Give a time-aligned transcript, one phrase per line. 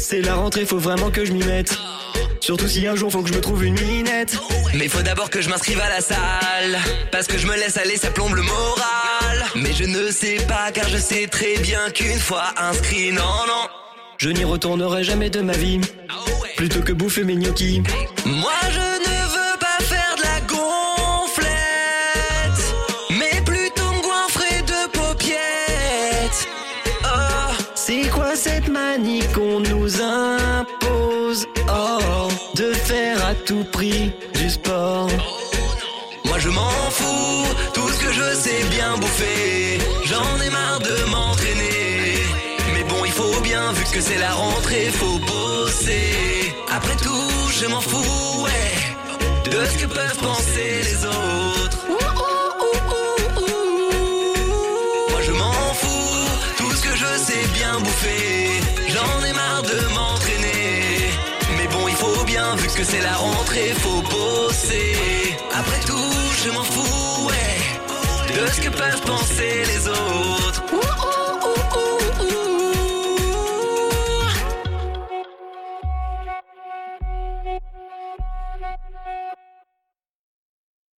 [0.00, 1.76] C'est la rentrée, faut vraiment que je m'y mette.
[2.40, 4.38] Surtout si un jour faut que je me trouve une minette.
[4.74, 6.78] Mais faut d'abord que je m'inscrive à la salle.
[7.10, 9.44] Parce que je me laisse aller, ça plombe le moral.
[9.56, 13.68] Mais je ne sais pas, car je sais très bien qu'une fois inscrit, non, non.
[14.18, 15.80] Je n'y retournerai jamais de ma vie.
[16.56, 17.82] Plutôt que bouffer mes gnocchis.
[18.24, 18.87] Moi je
[28.98, 35.08] manie qu'on nous impose Oh, de faire à tout prix du sport.
[36.24, 39.78] Moi je m'en fous, tout ce que je sais bien bouffer.
[40.04, 42.14] J'en ai marre de m'entraîner.
[42.74, 46.54] Mais bon, il faut bien, vu que c'est la rentrée, faut bosser.
[46.74, 51.27] Après tout, je m'en fous, ouais, de ce que peuvent penser les autres.
[57.18, 58.60] Tout ce que je sais bien bouffer.
[58.88, 61.10] J'en ai marre de m'entraîner.
[61.56, 65.36] Mais bon, il faut bien, vu que c'est la rentrée, faut bosser.
[65.52, 66.12] Après tout,
[66.44, 70.57] je m'en fous, ouais, de ce que peuvent penser les autres.